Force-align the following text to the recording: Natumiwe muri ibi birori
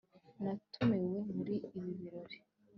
Natumiwe 0.43 1.19
muri 1.35 1.53
ibi 1.77 1.91
birori 1.99 2.37